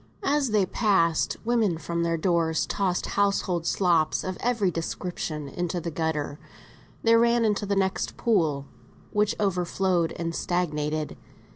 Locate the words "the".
5.79-5.91, 7.67-7.75